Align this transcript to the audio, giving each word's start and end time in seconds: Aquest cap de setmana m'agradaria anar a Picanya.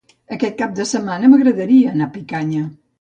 Aquest 0.35 0.55
cap 0.61 0.71
de 0.79 0.87
setmana 0.93 1.29
m'agradaria 1.33 1.93
anar 1.97 2.09
a 2.11 2.15
Picanya. 2.17 2.65